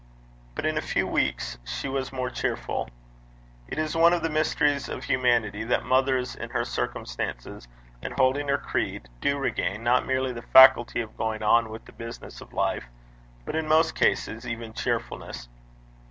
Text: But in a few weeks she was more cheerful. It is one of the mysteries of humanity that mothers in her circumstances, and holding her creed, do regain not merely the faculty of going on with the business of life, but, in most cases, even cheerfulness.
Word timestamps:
But 0.55 0.65
in 0.65 0.79
a 0.79 0.81
few 0.81 1.05
weeks 1.05 1.59
she 1.63 1.87
was 1.87 2.11
more 2.11 2.31
cheerful. 2.31 2.89
It 3.67 3.77
is 3.77 3.95
one 3.95 4.13
of 4.13 4.23
the 4.23 4.31
mysteries 4.31 4.89
of 4.89 5.03
humanity 5.03 5.63
that 5.65 5.85
mothers 5.85 6.35
in 6.35 6.49
her 6.49 6.65
circumstances, 6.65 7.67
and 8.01 8.11
holding 8.15 8.47
her 8.47 8.57
creed, 8.57 9.09
do 9.19 9.37
regain 9.37 9.83
not 9.83 10.07
merely 10.07 10.33
the 10.33 10.41
faculty 10.41 11.01
of 11.01 11.17
going 11.17 11.43
on 11.43 11.69
with 11.69 11.85
the 11.85 11.91
business 11.91 12.41
of 12.41 12.51
life, 12.51 12.85
but, 13.45 13.55
in 13.55 13.67
most 13.67 13.93
cases, 13.93 14.47
even 14.47 14.73
cheerfulness. 14.73 15.47